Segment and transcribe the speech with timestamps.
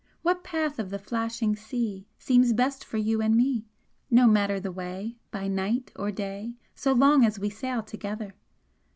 [0.23, 3.67] What path of the flashing sea Seems best for you and me?
[4.09, 8.33] No matter the way, By night or day, So long as we sail together!